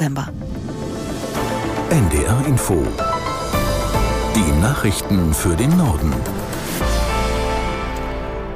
November. 0.00 0.32
NDR 1.90 2.46
Info. 2.46 2.82
Die 4.34 4.60
Nachrichten 4.62 5.34
für 5.34 5.54
den 5.54 5.76
Norden. 5.76 6.14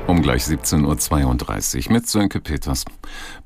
Um 0.06 0.22
gleich 0.22 0.44
17.32 0.44 1.86
Uhr 1.86 1.92
mit 1.92 2.06
Sönke 2.06 2.40
Peters. 2.40 2.86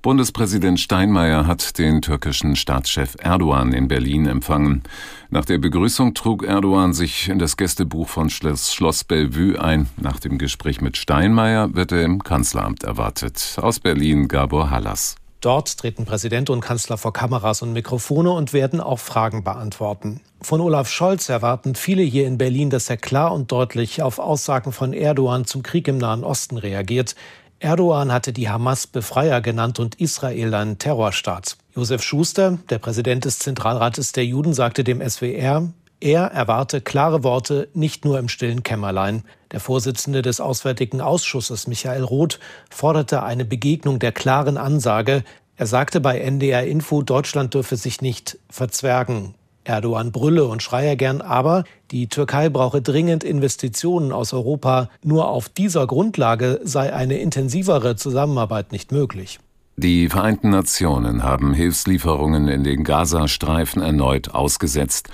Bundespräsident 0.00 0.78
Steinmeier 0.78 1.48
hat 1.48 1.76
den 1.78 2.00
türkischen 2.00 2.54
Staatschef 2.54 3.16
Erdogan 3.18 3.72
in 3.72 3.88
Berlin 3.88 4.26
empfangen. 4.26 4.84
Nach 5.30 5.44
der 5.44 5.58
Begrüßung 5.58 6.14
trug 6.14 6.44
Erdogan 6.44 6.92
sich 6.92 7.28
in 7.28 7.40
das 7.40 7.56
Gästebuch 7.56 8.08
von 8.08 8.30
Schloss, 8.30 8.72
Schloss 8.72 9.02
Bellevue 9.02 9.60
ein. 9.60 9.88
Nach 9.96 10.20
dem 10.20 10.38
Gespräch 10.38 10.80
mit 10.80 10.96
Steinmeier 10.96 11.74
wird 11.74 11.90
er 11.90 12.04
im 12.04 12.22
Kanzleramt 12.22 12.84
erwartet. 12.84 13.56
Aus 13.60 13.80
Berlin 13.80 14.28
Gabor 14.28 14.70
Hallas. 14.70 15.16
Dort 15.40 15.78
treten 15.78 16.04
Präsident 16.04 16.50
und 16.50 16.60
Kanzler 16.60 16.98
vor 16.98 17.12
Kameras 17.12 17.62
und 17.62 17.72
Mikrofone 17.72 18.32
und 18.32 18.52
werden 18.52 18.80
auch 18.80 18.98
Fragen 18.98 19.44
beantworten. 19.44 20.20
Von 20.40 20.60
Olaf 20.60 20.90
Scholz 20.90 21.28
erwarten 21.28 21.76
viele 21.76 22.02
hier 22.02 22.26
in 22.26 22.38
Berlin, 22.38 22.70
dass 22.70 22.90
er 22.90 22.96
klar 22.96 23.32
und 23.32 23.52
deutlich 23.52 24.02
auf 24.02 24.18
Aussagen 24.18 24.72
von 24.72 24.92
Erdogan 24.92 25.44
zum 25.44 25.62
Krieg 25.62 25.86
im 25.86 25.98
Nahen 25.98 26.24
Osten 26.24 26.58
reagiert. 26.58 27.14
Erdogan 27.60 28.12
hatte 28.12 28.32
die 28.32 28.48
Hamas 28.48 28.88
Befreier 28.88 29.40
genannt 29.40 29.78
und 29.78 30.00
Israel 30.00 30.54
einen 30.54 30.78
Terrorstaat. 30.78 31.56
Josef 31.74 32.02
Schuster, 32.02 32.58
der 32.70 32.78
Präsident 32.78 33.24
des 33.24 33.38
Zentralrates 33.38 34.12
der 34.12 34.24
Juden, 34.24 34.54
sagte 34.54 34.82
dem 34.82 35.00
SWR, 35.08 35.68
er 36.00 36.24
erwarte 36.26 36.80
klare 36.80 37.24
Worte 37.24 37.68
nicht 37.74 38.04
nur 38.04 38.18
im 38.18 38.28
stillen 38.28 38.62
Kämmerlein. 38.62 39.24
Der 39.52 39.60
Vorsitzende 39.60 40.22
des 40.22 40.40
Auswärtigen 40.40 41.00
Ausschusses, 41.00 41.66
Michael 41.66 42.04
Roth, 42.04 42.38
forderte 42.70 43.22
eine 43.22 43.44
Begegnung 43.44 43.98
der 43.98 44.12
klaren 44.12 44.56
Ansage. 44.56 45.24
Er 45.56 45.66
sagte 45.66 46.00
bei 46.00 46.20
NDR 46.20 46.64
Info, 46.64 47.02
Deutschland 47.02 47.54
dürfe 47.54 47.76
sich 47.76 48.00
nicht 48.00 48.38
verzwergen. 48.48 49.34
Erdogan 49.64 50.12
brülle 50.12 50.46
und 50.46 50.62
schreie 50.62 50.96
gern, 50.96 51.20
aber 51.20 51.64
die 51.90 52.08
Türkei 52.08 52.48
brauche 52.48 52.80
dringend 52.80 53.22
Investitionen 53.22 54.12
aus 54.12 54.32
Europa. 54.32 54.88
Nur 55.02 55.28
auf 55.28 55.48
dieser 55.48 55.86
Grundlage 55.86 56.60
sei 56.62 56.92
eine 56.92 57.18
intensivere 57.18 57.96
Zusammenarbeit 57.96 58.72
nicht 58.72 58.92
möglich. 58.92 59.40
Die 59.80 60.08
Vereinten 60.08 60.50
Nationen 60.50 61.22
haben 61.22 61.54
Hilfslieferungen 61.54 62.48
in 62.48 62.64
den 62.64 62.82
Gazastreifen 62.82 63.80
erneut 63.80 64.28
ausgesetzt. 64.28 65.08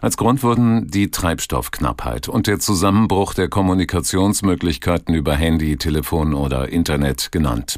Als 0.00 0.16
Grund 0.16 0.42
wurden 0.42 0.88
die 0.90 1.10
Treibstoffknappheit 1.10 2.26
und 2.26 2.46
der 2.46 2.58
Zusammenbruch 2.58 3.34
der 3.34 3.48
Kommunikationsmöglichkeiten 3.48 5.14
über 5.14 5.34
Handy, 5.34 5.76
Telefon 5.76 6.32
oder 6.32 6.70
Internet 6.70 7.30
genannt. 7.30 7.76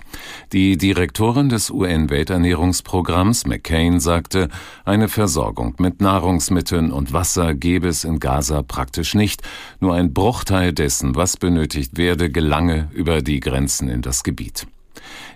Die 0.52 0.76
Direktorin 0.76 1.48
des 1.48 1.70
UN-Welternährungsprogramms 1.70 3.44
McCain 3.46 3.98
sagte, 3.98 4.48
eine 4.84 5.08
Versorgung 5.08 5.74
mit 5.78 6.00
Nahrungsmitteln 6.00 6.92
und 6.92 7.12
Wasser 7.12 7.56
gebe 7.56 7.88
es 7.88 8.04
in 8.04 8.20
Gaza 8.20 8.62
praktisch 8.62 9.16
nicht. 9.16 9.42
Nur 9.80 9.94
ein 9.94 10.14
Bruchteil 10.14 10.72
dessen, 10.72 11.16
was 11.16 11.36
benötigt 11.36 11.98
werde, 11.98 12.30
gelange 12.30 12.90
über 12.92 13.22
die 13.22 13.40
Grenzen 13.40 13.88
in 13.88 14.02
das 14.02 14.22
Gebiet. 14.22 14.68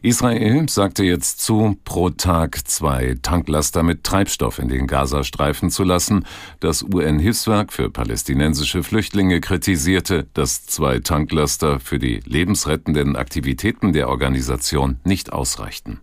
Israel 0.03 0.69
sagte 0.69 1.05
jetzt 1.05 1.41
zu, 1.41 1.77
pro 1.85 2.11
Tag 2.11 2.69
zwei 2.69 3.17
Tanklaster 3.23 3.83
mit 3.83 4.05
Treibstoff 4.05 4.59
in 4.59 4.69
den 4.69 4.87
Gazastreifen 4.87 5.71
zu 5.71 5.85
lassen. 5.85 6.25
Das 6.61 6.83
UN-Hilfswerk 6.83 7.73
für 7.73 7.91
palästinensische 7.91 8.83
Flüchtlinge 8.83 9.41
kritisierte, 9.41 10.27
dass 10.35 10.67
zwei 10.67 10.99
Tanklaster 10.99 11.81
für 11.81 11.99
die 11.99 12.21
lebensrettenden 12.25 13.17
Aktivitäten 13.17 13.93
der 13.93 14.09
Organisation 14.09 14.99
nicht 15.05 15.33
ausreichten. 15.33 16.01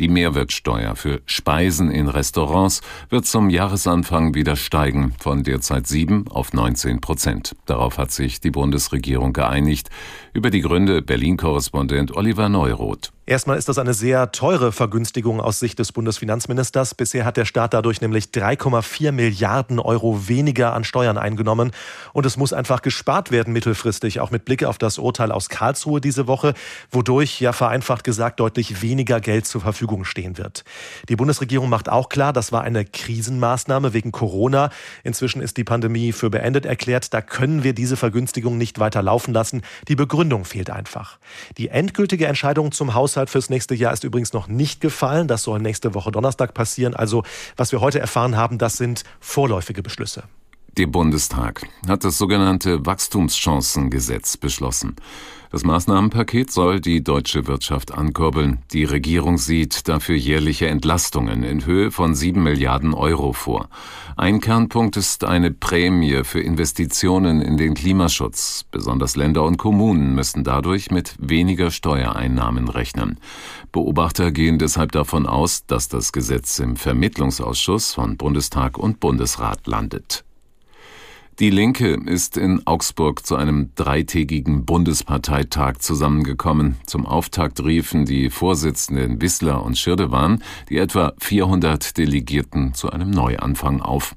Die 0.00 0.08
Mehrwertsteuer 0.08 0.96
für 0.96 1.20
Speisen 1.24 1.88
in 1.88 2.08
Restaurants 2.08 2.80
wird 3.10 3.26
zum 3.26 3.48
Jahresanfang 3.48 4.34
wieder 4.34 4.56
steigen, 4.56 5.14
von 5.20 5.44
derzeit 5.44 5.86
7 5.86 6.26
auf 6.26 6.52
19 6.52 7.00
Prozent. 7.00 7.54
Darauf 7.66 7.96
hat 7.96 8.10
sich 8.10 8.40
die 8.40 8.50
Bundesregierung 8.50 9.32
geeinigt. 9.32 9.90
Über 10.32 10.50
die 10.50 10.62
Gründe 10.62 11.00
Berlin-Korrespondent 11.00 12.16
Oliver 12.16 12.48
Neuroth. 12.48 13.12
Erstmal 13.26 13.56
ist 13.56 13.70
das 13.70 13.78
eine 13.78 13.94
sehr 13.94 14.32
teure 14.32 14.70
Vergünstigung 14.70 15.40
aus 15.40 15.58
Sicht 15.58 15.78
des 15.78 15.92
Bundesfinanzministers. 15.92 16.94
Bisher 16.94 17.24
hat 17.24 17.38
der 17.38 17.46
Staat 17.46 17.72
dadurch 17.72 18.02
nämlich 18.02 18.26
3,4 18.26 19.12
Milliarden 19.12 19.78
Euro 19.78 20.28
weniger 20.28 20.74
an 20.74 20.84
Steuern 20.84 21.16
eingenommen. 21.16 21.70
Und 22.12 22.26
es 22.26 22.36
muss 22.36 22.52
einfach 22.52 22.82
gespart 22.82 23.30
werden 23.30 23.54
mittelfristig, 23.54 24.20
auch 24.20 24.30
mit 24.30 24.44
Blick 24.44 24.62
auf 24.64 24.76
das 24.76 24.98
Urteil 24.98 25.32
aus 25.32 25.48
Karlsruhe 25.48 26.02
diese 26.02 26.26
Woche, 26.26 26.52
wodurch 26.90 27.40
ja 27.40 27.54
vereinfacht 27.54 28.04
gesagt 28.04 28.40
deutlich 28.40 28.82
weniger 28.82 29.22
Geld 29.22 29.46
zur 29.46 29.62
Verfügung 29.62 30.04
stehen 30.04 30.36
wird. 30.36 30.62
Die 31.08 31.16
Bundesregierung 31.16 31.70
macht 31.70 31.88
auch 31.88 32.10
klar, 32.10 32.34
das 32.34 32.52
war 32.52 32.60
eine 32.60 32.84
Krisenmaßnahme 32.84 33.94
wegen 33.94 34.12
Corona. 34.12 34.68
Inzwischen 35.02 35.40
ist 35.40 35.56
die 35.56 35.64
Pandemie 35.64 36.12
für 36.12 36.28
beendet 36.28 36.66
erklärt. 36.66 37.14
Da 37.14 37.22
können 37.22 37.64
wir 37.64 37.72
diese 37.72 37.96
Vergünstigung 37.96 38.58
nicht 38.58 38.78
weiter 38.80 39.02
laufen 39.02 39.32
lassen. 39.32 39.62
Die 39.88 39.96
Begründung 39.96 40.44
fehlt 40.44 40.68
einfach. 40.68 41.18
Die 41.56 41.68
endgültige 41.68 42.26
Entscheidung 42.26 42.70
zum 42.70 42.92
Haus 42.92 43.13
Haushalt 43.14 43.30
fürs 43.30 43.48
nächste 43.48 43.76
Jahr 43.76 43.92
ist 43.92 44.02
übrigens 44.02 44.32
noch 44.32 44.48
nicht 44.48 44.80
gefallen. 44.80 45.28
Das 45.28 45.44
soll 45.44 45.60
nächste 45.60 45.94
Woche 45.94 46.10
Donnerstag 46.10 46.52
passieren. 46.52 46.94
Also 46.94 47.22
was 47.56 47.70
wir 47.70 47.80
heute 47.80 48.00
erfahren 48.00 48.36
haben, 48.36 48.58
das 48.58 48.76
sind 48.76 49.04
vorläufige 49.20 49.84
Beschlüsse. 49.84 50.24
Der 50.76 50.88
Bundestag 50.88 51.62
hat 51.86 52.02
das 52.02 52.18
sogenannte 52.18 52.84
Wachstumschancengesetz 52.84 54.36
beschlossen. 54.36 54.96
Das 55.54 55.62
Maßnahmenpaket 55.62 56.50
soll 56.50 56.80
die 56.80 57.04
deutsche 57.04 57.46
Wirtschaft 57.46 57.92
ankurbeln. 57.92 58.58
Die 58.72 58.82
Regierung 58.82 59.38
sieht 59.38 59.86
dafür 59.86 60.16
jährliche 60.16 60.66
Entlastungen 60.66 61.44
in 61.44 61.64
Höhe 61.64 61.92
von 61.92 62.16
sieben 62.16 62.42
Milliarden 62.42 62.92
Euro 62.92 63.32
vor. 63.32 63.68
Ein 64.16 64.40
Kernpunkt 64.40 64.96
ist 64.96 65.22
eine 65.22 65.52
Prämie 65.52 66.24
für 66.24 66.40
Investitionen 66.40 67.40
in 67.40 67.56
den 67.56 67.74
Klimaschutz. 67.74 68.64
Besonders 68.72 69.14
Länder 69.14 69.44
und 69.44 69.56
Kommunen 69.56 70.16
müssen 70.16 70.42
dadurch 70.42 70.90
mit 70.90 71.14
weniger 71.20 71.70
Steuereinnahmen 71.70 72.66
rechnen. 72.66 73.20
Beobachter 73.70 74.32
gehen 74.32 74.58
deshalb 74.58 74.90
davon 74.90 75.24
aus, 75.24 75.66
dass 75.66 75.86
das 75.86 76.10
Gesetz 76.10 76.58
im 76.58 76.74
Vermittlungsausschuss 76.74 77.94
von 77.94 78.16
Bundestag 78.16 78.76
und 78.76 78.98
Bundesrat 78.98 79.68
landet. 79.68 80.24
Die 81.40 81.50
Linke 81.50 82.00
ist 82.06 82.36
in 82.36 82.64
Augsburg 82.64 83.26
zu 83.26 83.34
einem 83.34 83.72
dreitägigen 83.74 84.64
Bundesparteitag 84.64 85.78
zusammengekommen. 85.78 86.76
Zum 86.86 87.06
Auftakt 87.06 87.58
riefen 87.64 88.04
die 88.04 88.30
Vorsitzenden 88.30 89.20
Wissler 89.20 89.64
und 89.64 89.76
Schirdewan 89.76 90.44
die 90.68 90.78
etwa 90.78 91.12
400 91.18 91.98
Delegierten 91.98 92.74
zu 92.74 92.90
einem 92.90 93.10
Neuanfang 93.10 93.80
auf. 93.80 94.14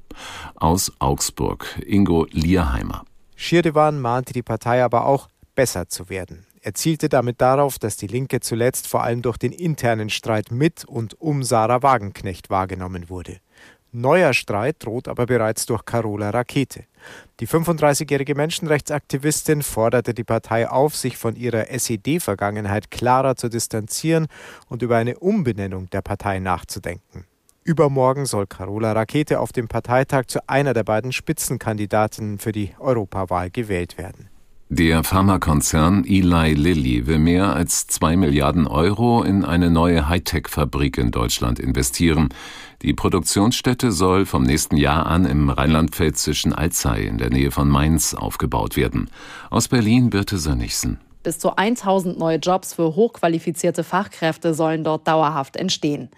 Aus 0.54 0.92
Augsburg 1.00 1.82
Ingo 1.84 2.28
Lierheimer. 2.30 3.04
Schirdewan 3.34 4.00
mahnte 4.00 4.32
die 4.32 4.44
Partei 4.44 4.84
aber 4.84 5.04
auch, 5.04 5.28
besser 5.56 5.88
zu 5.88 6.08
werden. 6.08 6.46
Er 6.60 6.74
zielte 6.74 7.08
damit 7.08 7.40
darauf, 7.40 7.80
dass 7.80 7.96
die 7.96 8.06
Linke 8.06 8.38
zuletzt 8.38 8.86
vor 8.86 9.02
allem 9.02 9.22
durch 9.22 9.38
den 9.38 9.50
internen 9.50 10.10
Streit 10.10 10.52
mit 10.52 10.84
und 10.84 11.20
um 11.20 11.42
Sarah 11.42 11.82
Wagenknecht 11.82 12.48
wahrgenommen 12.48 13.08
wurde. 13.08 13.38
Neuer 13.92 14.34
Streit 14.34 14.76
droht 14.80 15.08
aber 15.08 15.26
bereits 15.26 15.64
durch 15.64 15.84
Carola 15.84 16.30
Rakete. 16.30 16.84
Die 17.40 17.48
35-jährige 17.48 18.34
Menschenrechtsaktivistin 18.34 19.62
forderte 19.62 20.12
die 20.12 20.24
Partei 20.24 20.68
auf, 20.68 20.94
sich 20.94 21.16
von 21.16 21.36
ihrer 21.36 21.70
SED-Vergangenheit 21.70 22.90
klarer 22.90 23.36
zu 23.36 23.48
distanzieren 23.48 24.26
und 24.68 24.82
über 24.82 24.96
eine 24.96 25.18
Umbenennung 25.18 25.88
der 25.90 26.02
Partei 26.02 26.38
nachzudenken. 26.38 27.24
Übermorgen 27.64 28.26
soll 28.26 28.46
Carola 28.46 28.92
Rakete 28.92 29.40
auf 29.40 29.52
dem 29.52 29.68
Parteitag 29.68 30.26
zu 30.26 30.46
einer 30.48 30.74
der 30.74 30.84
beiden 30.84 31.12
Spitzenkandidatinnen 31.12 32.38
für 32.38 32.52
die 32.52 32.74
Europawahl 32.78 33.50
gewählt 33.50 33.98
werden. 33.98 34.28
Der 34.70 35.02
Pharmakonzern 35.02 36.04
Eli 36.04 36.52
Lilly 36.52 37.06
will 37.06 37.18
mehr 37.18 37.56
als 37.56 37.86
zwei 37.86 38.18
Milliarden 38.18 38.66
Euro 38.66 39.22
in 39.22 39.42
eine 39.42 39.70
neue 39.70 40.10
Hightech-Fabrik 40.10 40.98
in 40.98 41.10
Deutschland 41.10 41.58
investieren. 41.58 42.28
Die 42.82 42.92
Produktionsstätte 42.92 43.92
soll 43.92 44.26
vom 44.26 44.42
nächsten 44.42 44.76
Jahr 44.76 45.06
an 45.06 45.24
im 45.24 45.48
rheinland-pfälzischen 45.48 46.52
Alzey 46.52 47.06
in 47.06 47.16
der 47.16 47.30
Nähe 47.30 47.50
von 47.50 47.66
Mainz 47.66 48.12
aufgebaut 48.12 48.76
werden. 48.76 49.08
Aus 49.48 49.68
Berlin 49.68 50.10
Birte 50.10 50.36
Sönnigsen. 50.36 51.00
Bis 51.22 51.38
zu 51.38 51.56
1000 51.56 52.18
neue 52.18 52.36
Jobs 52.36 52.74
für 52.74 52.94
hochqualifizierte 52.94 53.84
Fachkräfte 53.84 54.52
sollen 54.52 54.84
dort 54.84 55.08
dauerhaft 55.08 55.56
entstehen. 55.56 56.10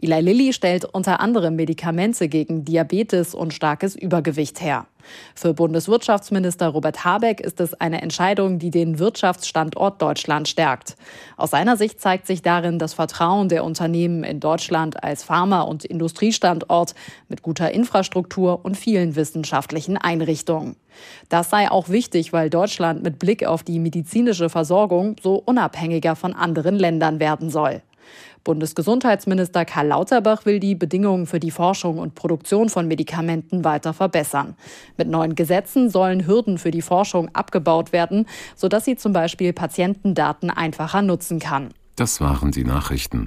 Eli 0.00 0.20
Lilly 0.20 0.52
stellt 0.52 0.84
unter 0.84 1.20
anderem 1.20 1.54
Medikamente 1.54 2.28
gegen 2.28 2.64
Diabetes 2.64 3.32
und 3.34 3.54
starkes 3.54 3.94
Übergewicht 3.94 4.60
her. 4.60 4.86
Für 5.34 5.54
Bundeswirtschaftsminister 5.54 6.68
Robert 6.68 7.04
Habeck 7.04 7.40
ist 7.40 7.60
es 7.60 7.74
eine 7.74 8.02
Entscheidung, 8.02 8.58
die 8.58 8.70
den 8.70 8.98
Wirtschaftsstandort 8.98 10.00
Deutschland 10.00 10.48
stärkt. 10.48 10.96
Aus 11.36 11.50
seiner 11.50 11.76
Sicht 11.76 12.00
zeigt 12.00 12.26
sich 12.26 12.42
darin 12.42 12.78
das 12.78 12.94
Vertrauen 12.94 13.48
der 13.48 13.64
Unternehmen 13.64 14.24
in 14.24 14.40
Deutschland 14.40 15.02
als 15.02 15.24
Pharma- 15.24 15.62
und 15.62 15.84
Industriestandort 15.84 16.94
mit 17.28 17.42
guter 17.42 17.70
Infrastruktur 17.70 18.64
und 18.64 18.76
vielen 18.76 19.16
wissenschaftlichen 19.16 19.96
Einrichtungen. 19.96 20.76
Das 21.28 21.50
sei 21.50 21.70
auch 21.70 21.88
wichtig, 21.88 22.32
weil 22.32 22.50
Deutschland 22.50 23.02
mit 23.02 23.18
Blick 23.18 23.44
auf 23.44 23.62
die 23.62 23.78
medizinische 23.78 24.48
Versorgung 24.48 25.16
so 25.22 25.36
unabhängiger 25.36 26.16
von 26.16 26.34
anderen 26.34 26.76
Ländern 26.76 27.20
werden 27.20 27.50
soll. 27.50 27.82
Bundesgesundheitsminister 28.44 29.64
Karl 29.64 29.88
Lauterbach 29.88 30.44
will 30.44 30.60
die 30.60 30.74
Bedingungen 30.74 31.26
für 31.26 31.40
die 31.40 31.50
Forschung 31.50 31.98
und 31.98 32.14
Produktion 32.14 32.68
von 32.68 32.88
Medikamenten 32.88 33.64
weiter 33.64 33.92
verbessern. 33.92 34.56
Mit 34.96 35.08
neuen 35.08 35.34
Gesetzen 35.34 35.90
sollen 35.90 36.26
Hürden 36.26 36.58
für 36.58 36.70
die 36.70 36.82
Forschung 36.82 37.28
abgebaut 37.34 37.92
werden, 37.92 38.26
sodass 38.56 38.84
sie 38.84 38.96
zum 38.96 39.12
Beispiel 39.12 39.52
Patientendaten 39.52 40.50
einfacher 40.50 41.02
nutzen 41.02 41.38
kann. 41.38 41.68
Das 41.96 42.20
waren 42.20 42.50
die 42.50 42.64
Nachrichten. 42.64 43.26